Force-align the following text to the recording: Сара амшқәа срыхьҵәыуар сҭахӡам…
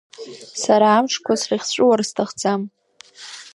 Сара 0.63 0.87
амшқәа 0.91 1.33
срыхьҵәыуар 1.41 2.01
сҭахӡам… 2.09 2.61